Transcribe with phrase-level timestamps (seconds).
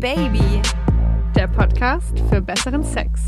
[0.00, 0.62] Baby,
[1.34, 3.20] der Podcast für besseren Sex.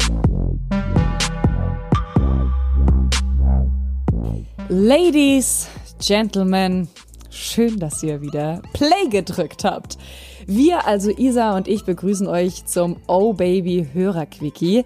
[4.69, 6.87] Ladies, Gentlemen,
[7.29, 9.99] schön, dass ihr wieder Play gedrückt habt.
[10.47, 14.85] Wir, also Isa und ich, begrüßen euch zum Oh Baby Hörer Quickie.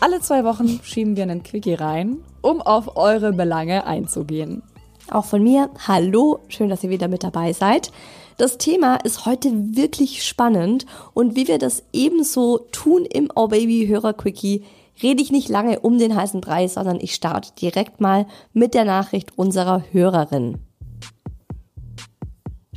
[0.00, 4.64] Alle zwei Wochen schieben wir einen Quickie rein, um auf eure Belange einzugehen.
[5.10, 7.92] Auch von mir, hallo, schön, dass ihr wieder mit dabei seid.
[8.40, 13.86] Das Thema ist heute wirklich spannend und wie wir das ebenso tun im Oh Baby
[13.86, 14.64] Hörer Quickie,
[15.02, 18.86] rede ich nicht lange um den heißen Preis, sondern ich starte direkt mal mit der
[18.86, 20.56] Nachricht unserer Hörerin.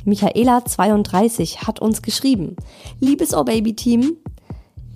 [0.04, 2.56] Michaela32 hat uns geschrieben.
[3.00, 4.18] Liebes Oh Baby Team,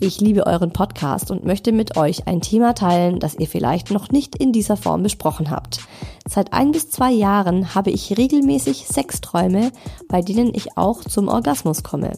[0.01, 4.11] ich liebe euren Podcast und möchte mit euch ein Thema teilen, das ihr vielleicht noch
[4.11, 5.80] nicht in dieser Form besprochen habt.
[6.29, 9.73] Seit ein bis zwei Jahren habe ich regelmäßig Sexträume,
[10.09, 12.12] bei denen ich auch zum Orgasmus komme.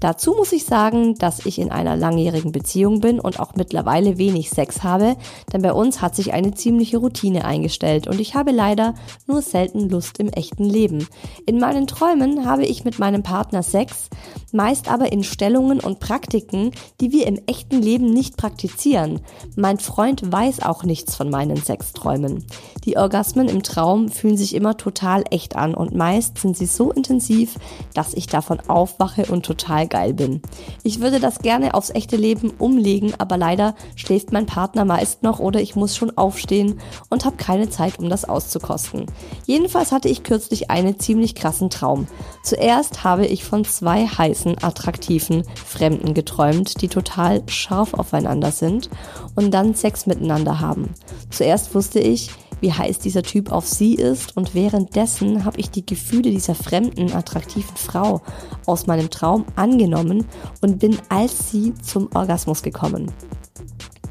[0.00, 4.50] Dazu muss ich sagen, dass ich in einer langjährigen Beziehung bin und auch mittlerweile wenig
[4.50, 5.16] Sex habe,
[5.52, 8.94] denn bei uns hat sich eine ziemliche Routine eingestellt und ich habe leider
[9.26, 11.08] nur selten Lust im echten Leben.
[11.46, 14.08] In meinen Träumen habe ich mit meinem Partner Sex,
[14.52, 19.20] meist aber in Stellungen und Praktiken, die wir im echten Leben nicht praktizieren.
[19.56, 22.44] Mein Freund weiß auch nichts von meinen Sexträumen.
[22.84, 26.92] Die Orgasmen im Traum fühlen sich immer total echt an und meist sind sie so
[26.92, 27.56] intensiv,
[27.94, 30.42] dass ich davon aufwache und total geil bin.
[30.82, 35.38] Ich würde das gerne aufs echte Leben umlegen, aber leider schläft mein Partner meist noch
[35.38, 39.06] oder ich muss schon aufstehen und habe keine Zeit, um das auszukosten.
[39.46, 42.08] Jedenfalls hatte ich kürzlich einen ziemlich krassen Traum.
[42.42, 48.90] Zuerst habe ich von zwei heißen, attraktiven Fremden geträumt, die total scharf aufeinander sind
[49.34, 50.92] und dann Sex miteinander haben.
[51.30, 55.84] Zuerst wusste ich, wie heiß dieser Typ auf sie ist und währenddessen habe ich die
[55.84, 58.22] Gefühle dieser fremden, attraktiven Frau
[58.66, 60.26] aus meinem Traum angenommen
[60.60, 63.12] und bin als sie zum Orgasmus gekommen.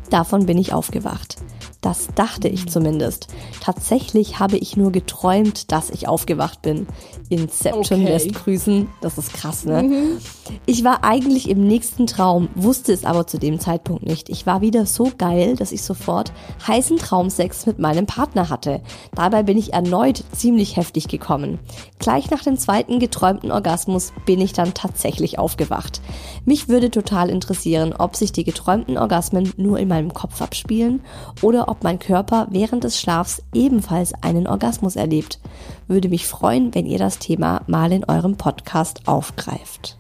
[0.10, 1.38] Davon bin ich aufgewacht.
[1.82, 3.28] Das dachte ich zumindest.
[3.62, 6.88] Tatsächlich habe ich nur geträumt, dass ich aufgewacht bin.
[7.30, 8.12] Inception Okay.
[8.12, 8.88] lässt grüßen.
[9.02, 9.84] Das ist krass, ne?
[9.84, 10.18] Mhm.
[10.66, 14.30] Ich war eigentlich im nächsten Traum, wusste es aber zu dem Zeitpunkt nicht.
[14.30, 16.32] Ich war wieder so geil, dass ich sofort
[16.68, 18.82] heißen Traumsex mit meinem Partner hatte.
[19.16, 21.60] Dabei bin ich erneut ziemlich heftig gekommen.
[22.00, 26.02] Gleich nach dem zweiten geträumten Orgasmus bin ich dann tatsächlich aufgewacht.
[26.46, 31.02] Mich würde total interessieren, ob sich die geträumten Orgasmen nur in meinem Kopf abspielen
[31.42, 35.40] oder ob mein Körper während des Schlafs ebenfalls einen Orgasmus erlebt.
[35.88, 39.98] Würde mich freuen, wenn ihr das Thema mal in eurem Podcast aufgreift.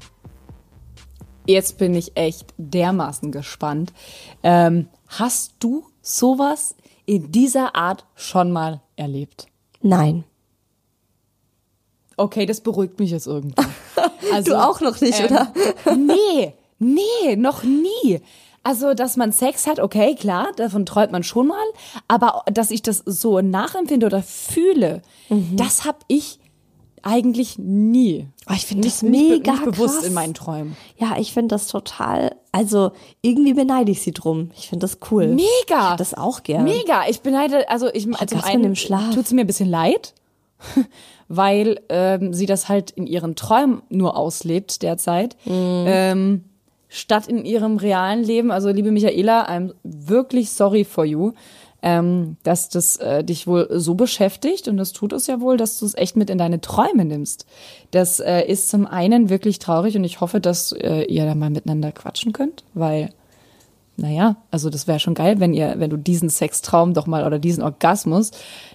[1.46, 3.94] Jetzt bin ich echt dermaßen gespannt.
[4.44, 6.76] Ähm, hast du sowas
[7.06, 9.48] in dieser Art schon mal erlebt?
[9.82, 10.24] Nein.
[12.18, 13.56] Okay, das beruhigt mich jetzt irgendwie.
[14.34, 15.54] Also, Du auch noch nicht, oder?
[15.96, 18.20] Nee, nee, noch nie.
[18.64, 21.64] Also, dass man Sex hat, okay, klar, davon träumt man schon mal,
[22.08, 25.56] aber dass ich das so nachempfinde oder fühle, Mhm.
[25.58, 26.40] das habe ich
[27.06, 28.28] eigentlich nie.
[28.50, 30.06] Oh, ich finde das Nicht- nicht mega nicht bewusst krass.
[30.08, 30.76] in meinen Träumen.
[30.98, 34.50] Ja, ich finde das total, also irgendwie beneide ich sie drum.
[34.58, 35.24] Ich finde das cool.
[35.24, 35.92] Ich Mega.
[35.92, 36.64] hab das auch gern.
[36.64, 37.04] Mega.
[37.08, 39.14] Ich beneide, also ich zum Orgasmen einen im Schlaf.
[39.14, 40.14] tut's mir ein bisschen leid,
[41.28, 45.36] weil ähm, sie das halt in ihren Träumen nur auslebt derzeit.
[45.46, 45.84] Mhm.
[45.88, 46.44] Ähm,
[46.88, 48.52] statt in ihrem realen Leben.
[48.52, 51.34] Also liebe Michaela, I'm wirklich sorry for you,
[51.86, 55.78] ähm, dass das äh, dich wohl so beschäftigt und das tut es ja wohl, dass
[55.78, 57.46] du es echt mit in deine Träume nimmst.
[57.92, 61.52] Das äh, ist zum einen wirklich traurig und ich hoffe, dass äh, ihr da mal
[61.52, 63.12] miteinander quatschen könnt, weil
[63.98, 67.38] naja, also das wäre schon geil, wenn ihr, wenn du diesen Sextraum doch mal oder
[67.38, 68.32] diesen Orgasmus,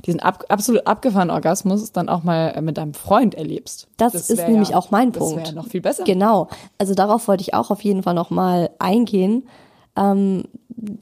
[0.07, 3.89] diesen ab, absolut abgefahrenen Orgasmus dann auch mal äh, mit deinem Freund erlebst.
[3.97, 5.41] Das, ist wär nämlich ja, auch mein das Punkt.
[5.41, 6.05] Das wäre noch viel besser.
[6.05, 6.49] Genau.
[6.79, 9.49] Also darauf wollte ich auch auf jeden Fall nochmal eingehen.
[9.97, 10.45] Ähm,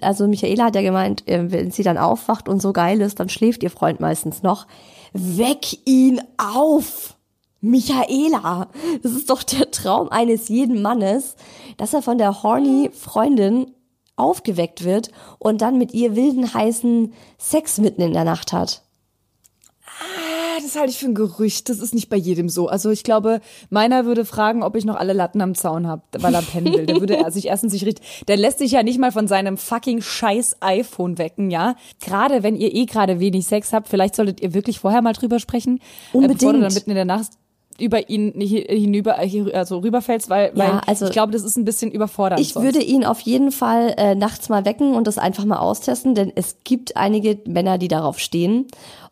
[0.01, 3.29] also Michaela hat ja gemeint, äh, wenn sie dann aufwacht und so geil ist, dann
[3.29, 4.67] schläft ihr Freund meistens noch.
[5.13, 7.15] Weck ihn auf!
[7.61, 8.69] Michaela!
[9.03, 11.37] Das ist doch der Traum eines jeden Mannes,
[11.77, 13.73] dass er von der horny Freundin
[14.17, 18.83] aufgeweckt wird und dann mit ihr wilden, heißen Sex mitten in der Nacht hat.
[20.69, 21.69] Das halte ich für ein Gerücht.
[21.69, 22.69] Das ist nicht bei jedem so.
[22.69, 26.35] Also ich glaube, meiner würde fragen, ob ich noch alle Latten am Zaun habe, weil
[26.35, 26.87] er pennen will.
[26.87, 28.25] Der würde er sich erstens sich richtig.
[28.29, 31.75] Der lässt sich ja nicht mal von seinem fucking scheiß iPhone wecken, ja.
[32.01, 35.39] Gerade wenn ihr eh gerade wenig Sex habt, vielleicht solltet ihr wirklich vorher mal drüber
[35.41, 36.63] sprechen, äh, bevor du Unbedingt.
[36.65, 37.29] dann mitten in der Nacht
[37.81, 41.57] über ihn hi- hinüber, äh, also rüberfällst, weil, Ja, weil also ich glaube, das ist
[41.57, 42.41] ein bisschen überfordernd.
[42.41, 42.65] Ich sonst.
[42.65, 46.33] würde ihn auf jeden Fall äh, nachts mal wecken und das einfach mal austesten, denn
[46.35, 48.67] es gibt einige Männer, die darauf stehen.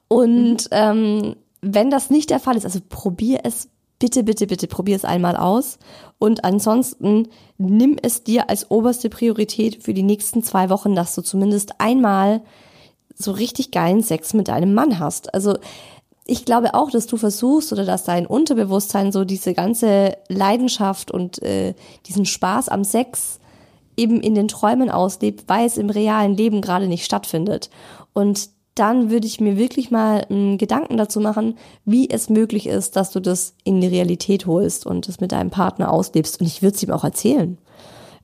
[0.08, 3.68] Und ähm, wenn das nicht der Fall ist, also probier es
[3.98, 5.78] bitte, bitte, bitte probier es einmal aus.
[6.18, 11.22] Und ansonsten nimm es dir als oberste Priorität für die nächsten zwei Wochen, dass du
[11.22, 12.42] zumindest einmal
[13.14, 15.32] so richtig geilen Sex mit deinem Mann hast.
[15.32, 15.56] Also
[16.26, 21.40] ich glaube auch, dass du versuchst oder dass dein Unterbewusstsein so diese ganze Leidenschaft und
[21.42, 21.74] äh,
[22.06, 23.38] diesen Spaß am Sex
[23.96, 27.70] eben in den Träumen auslebt, weil es im realen Leben gerade nicht stattfindet.
[28.12, 32.94] Und dann würde ich mir wirklich mal einen Gedanken dazu machen, wie es möglich ist,
[32.94, 36.40] dass du das in die Realität holst und es mit deinem Partner auslebst.
[36.40, 37.58] Und ich würde es ihm auch erzählen.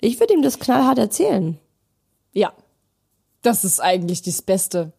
[0.00, 1.58] Ich würde ihm das knallhart erzählen.
[2.32, 2.52] Ja,
[3.40, 4.93] das ist eigentlich das Beste.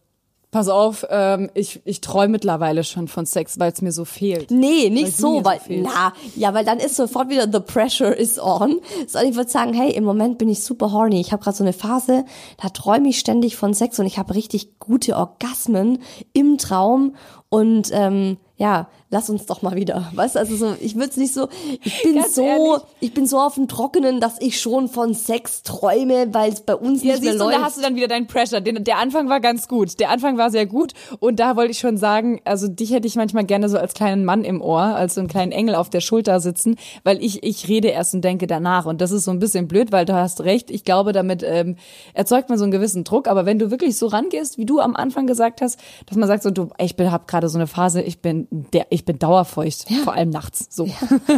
[0.54, 4.52] Pass auf, ähm, ich, ich träume mittlerweile schon von Sex, weil es mir so fehlt.
[4.52, 5.90] Nee, nicht Weil so, so weil, fehlst.
[5.92, 8.78] na, ja, weil dann ist sofort wieder the pressure is on.
[9.08, 11.20] Sondern ich würde sagen, hey, im Moment bin ich super horny.
[11.20, 12.24] Ich habe gerade so eine Phase,
[12.62, 15.98] da träume ich ständig von Sex und ich habe richtig gute Orgasmen
[16.34, 17.16] im Traum
[17.48, 20.10] und ähm, ja, lass uns doch mal wieder.
[20.14, 21.48] Weißt also so, ich würde es nicht so,
[21.82, 22.82] ich bin Ganz so, ehrlich.
[23.00, 26.76] ich bin so auf dem Trockenen, dass ich schon von Sex träume, weil es bei
[26.76, 27.56] uns Ja, nicht mehr du, läuft.
[27.58, 28.60] da hast du dann wieder deinen Pressure.
[28.60, 29.98] Den, der Anfang war ganz gut.
[29.98, 30.92] Der Anfang war sehr gut.
[31.18, 34.24] Und da wollte ich schon sagen, also dich hätte ich manchmal gerne so als kleinen
[34.24, 37.68] Mann im Ohr, als so einen kleinen Engel auf der Schulter sitzen, weil ich, ich
[37.68, 38.86] rede erst und denke danach.
[38.86, 40.70] Und das ist so ein bisschen blöd, weil du hast recht.
[40.70, 41.74] Ich glaube, damit ähm,
[42.14, 43.26] erzeugt man so einen gewissen Druck.
[43.26, 46.44] Aber wenn du wirklich so rangehst, wie du am Anfang gesagt hast, dass man sagt
[46.44, 49.88] so, du, ich bin, hab gerade so eine Phase, ich bin der, ich bin dauerfeucht,
[50.04, 50.66] vor allem nachts.
[50.70, 50.88] So.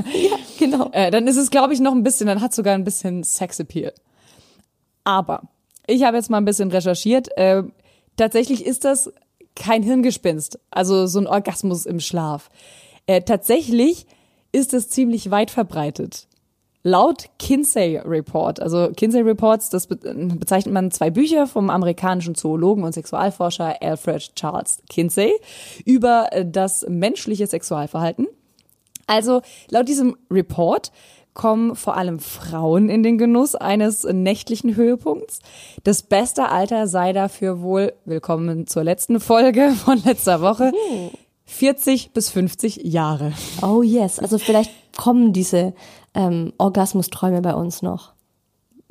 [0.59, 0.91] genau.
[0.93, 3.93] Äh, dann ist es, glaube ich, noch ein bisschen, dann hat sogar ein bisschen Sexappeal.
[5.05, 5.43] Aber
[5.87, 7.29] ich habe jetzt mal ein bisschen recherchiert.
[7.37, 7.65] Äh,
[8.17, 9.13] tatsächlich ist das
[9.55, 12.51] kein Hirngespinst, also so ein Orgasmus im Schlaf.
[13.07, 14.07] Äh, tatsächlich
[14.53, 16.29] ist es ziemlich weit verbreitet.
[16.87, 22.85] Laut Kinsey Report, also Kinsey Reports, das be bezeichnet man zwei Bücher vom amerikanischen Zoologen
[22.85, 25.33] und Sexualforscher Alfred Charles Kinsey
[25.85, 28.29] über äh, das menschliche Sexualverhalten.
[29.09, 30.93] Also laut diesem Report
[31.35, 35.41] kommen vor allem Frauen in den Genuss eines nächtlichen Höhepunkts.
[35.83, 40.71] Das beste Alter sei dafür wohl, willkommen zur letzten Folge von letzter Woche,
[41.47, 43.33] 40 bis 50 Jahre.
[43.61, 45.75] Oh yes, also vielleicht kommen diese
[46.17, 48.13] ähm, Orgasmusträume bei uns noch.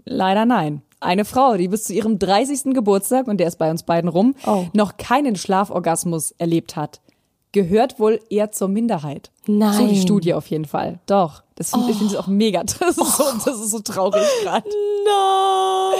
[0.05, 0.81] Leider nein.
[1.01, 2.73] Eine Frau, die bis zu ihrem 30.
[2.73, 4.65] Geburtstag, und der ist bei uns beiden rum, Oh.
[4.73, 7.01] noch keinen Schlaforgasmus erlebt hat,
[7.51, 9.31] gehört wohl eher zur Minderheit.
[9.47, 9.73] Nein.
[9.73, 10.99] So die Studie auf jeden Fall.
[11.05, 11.43] Doch.
[11.55, 12.63] Das finde ich finde es auch mega.
[12.79, 14.67] Das ist so, das ist so traurig gerade.
[15.05, 15.99] Nein!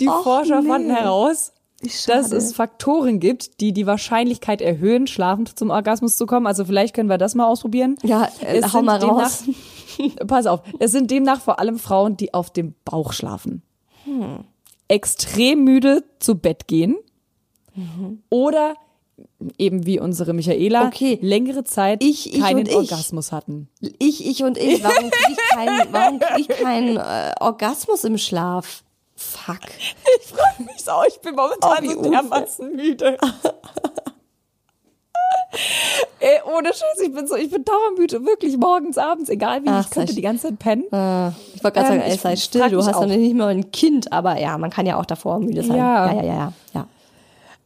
[0.00, 0.68] Die Och, Forscher nee.
[0.68, 1.52] fanden heraus.
[2.06, 6.46] Dass es Faktoren gibt, die die Wahrscheinlichkeit erhöhen, schlafend zum Orgasmus zu kommen.
[6.46, 7.96] Also vielleicht können wir das mal ausprobieren.
[8.02, 9.44] Ja, äh, Es hau mal raus.
[10.26, 13.62] Pass auf, es sind demnach vor allem Frauen, die auf dem Bauch schlafen.
[14.04, 14.44] Hm.
[14.88, 16.96] Extrem müde zu Bett gehen
[18.30, 18.74] oder
[19.58, 21.18] eben wie unsere Michaela Okay.
[21.20, 22.74] längere Zeit Ich, ich keinen und ich.
[22.74, 23.68] Orgasmus hatten.
[23.98, 28.16] Ich, ich und ich, warum krieg ich keinen, warum krieg ich keinen äh, Orgasmus im
[28.18, 28.82] Schlaf?
[29.16, 29.60] Fuck.
[30.20, 33.16] Ich frage mich auch, ich bin momentan Oh, so dermaßen müde.
[36.20, 39.84] Ey, ohne Scheiß, ich bin so, ich bin dauermüde, wirklich morgens, abends, egal wie, Ach,
[39.84, 40.84] ich könnte die ganze Zeit pennen.
[40.92, 43.06] Äh, ich wollte gerade Ähm, sagen, ey, sei still, du hast auch.
[43.06, 45.76] nicht mal ein Kind, aber ja, man kann ja auch davor müde sein.
[45.76, 46.06] Ja.
[46.06, 46.34] ja, ja, ja.
[46.34, 46.52] ja.
[46.74, 46.88] ja.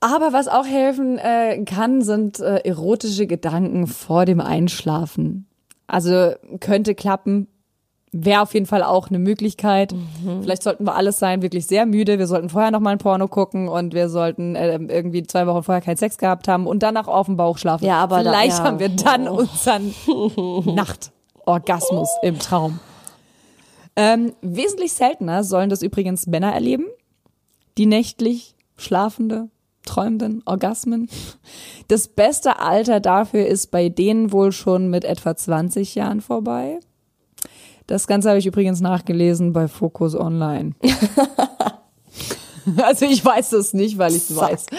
[0.00, 5.47] Aber was auch helfen äh, kann, sind äh, erotische Gedanken vor dem Einschlafen.
[5.87, 7.49] Also könnte klappen,
[8.12, 9.93] wäre auf jeden Fall auch eine Möglichkeit.
[9.93, 10.43] Mhm.
[10.43, 12.19] Vielleicht sollten wir alles sein, wirklich sehr müde.
[12.19, 15.62] Wir sollten vorher noch mal ein Porno gucken und wir sollten äh, irgendwie zwei Wochen
[15.62, 17.85] vorher keinen Sex gehabt haben und danach auf dem Bauch schlafen.
[17.85, 18.64] Ja, aber da- Vielleicht ja.
[18.64, 19.95] haben wir dann unseren
[20.75, 22.81] Nachtorgasmus im Traum.
[23.97, 26.87] Ähm, wesentlich seltener sollen das übrigens Männer erleben,
[27.79, 29.49] die nächtlich schlafende,
[29.85, 31.09] träumenden Orgasmen.
[31.88, 36.79] Das beste Alter dafür ist bei denen wohl schon mit etwa 20 Jahren vorbei.
[37.90, 40.76] Das Ganze habe ich übrigens nachgelesen bei Focus Online.
[42.76, 44.66] also ich weiß es nicht, weil ich es weiß.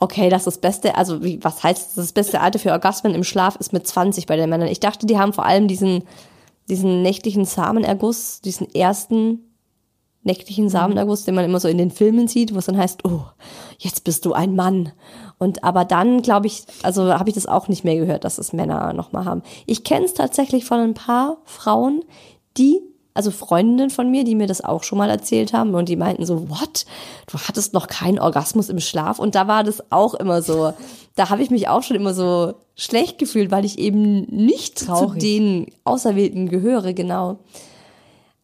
[0.00, 3.22] Okay, das ist das Beste, also wie, was heißt das beste Alter für Orgasmen im
[3.22, 4.66] Schlaf ist mit 20 bei den Männern.
[4.66, 6.02] Ich dachte, die haben vor allem diesen,
[6.68, 9.38] diesen nächtlichen Samenerguss, diesen ersten
[10.24, 13.22] nächtlichen Samenerguss, den man immer so in den Filmen sieht, wo es dann heißt, oh,
[13.78, 14.90] jetzt bist du ein Mann.
[15.42, 18.52] Und aber dann, glaube ich, also habe ich das auch nicht mehr gehört, dass es
[18.52, 19.42] Männer nochmal haben.
[19.64, 22.04] Ich kenne es tatsächlich von ein paar Frauen,
[22.58, 22.78] die,
[23.14, 26.26] also Freundinnen von mir, die mir das auch schon mal erzählt haben und die meinten
[26.26, 26.84] so, what?
[27.26, 29.18] Du hattest noch keinen Orgasmus im Schlaf?
[29.18, 30.74] Und da war das auch immer so,
[31.16, 34.86] da habe ich mich auch schon immer so schlecht gefühlt, weil ich eben nicht zu
[34.86, 35.20] Traurig.
[35.20, 37.38] den Auserwählten gehöre, genau.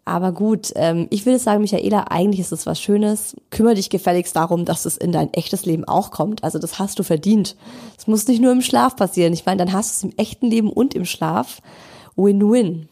[0.08, 3.34] Aber gut, ähm, ich würde sagen, Michaela, eigentlich ist es was Schönes.
[3.50, 6.44] Kümmere dich gefälligst darum, dass es in dein echtes Leben auch kommt.
[6.44, 7.56] Also das hast du verdient.
[7.98, 9.32] Es muss nicht nur im Schlaf passieren.
[9.32, 11.60] Ich meine, dann hast du es im echten Leben und im Schlaf.
[12.14, 12.88] Win-win.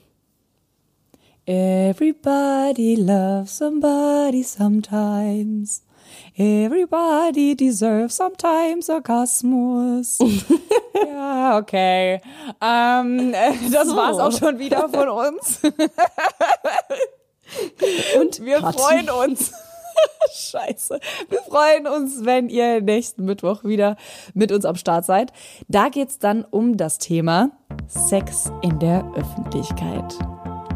[1.47, 5.83] Everybody loves somebody sometimes.
[6.37, 10.19] Everybody deserves sometimes Orgasmus.
[11.07, 12.21] ja, okay.
[12.61, 13.33] Ähm,
[13.71, 13.97] das So.
[13.97, 15.61] war's auch schon wieder von uns.
[18.21, 18.79] Und Wir Party.
[18.79, 19.53] freuen uns.
[20.33, 20.99] Scheiße.
[21.29, 23.97] Wir freuen uns, wenn ihr nächsten Mittwoch wieder
[24.35, 25.33] mit uns am Start seid.
[25.69, 27.51] Da geht's dann um das Thema
[27.87, 30.19] Sex in der Öffentlichkeit.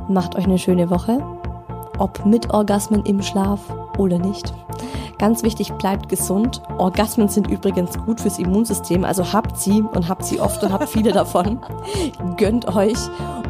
[0.09, 1.19] Macht euch eine schöne Woche.
[1.99, 3.61] Ob mit Orgasmen im Schlaf
[3.99, 4.53] oder nicht.
[5.19, 6.63] Ganz wichtig, bleibt gesund.
[6.79, 10.89] Orgasmen sind übrigens gut fürs Immunsystem, also habt sie und habt sie oft und habt
[10.89, 11.59] viele davon.
[12.37, 12.99] Gönnt euch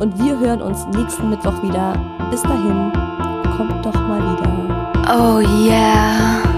[0.01, 1.93] und wir hören uns nächsten Mittwoch wieder.
[2.31, 2.93] Bis dahin,
[3.57, 4.49] kommt doch mal wieder.
[5.11, 6.58] Oh yeah.